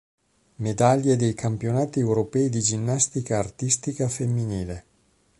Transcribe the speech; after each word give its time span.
Medaglie 0.55 1.15
dei 1.15 1.35
Campionati 1.35 1.99
europei 1.99 2.49
di 2.49 2.59
ginnastica 2.59 3.37
artistica 3.37 4.09
femminile 4.09 4.85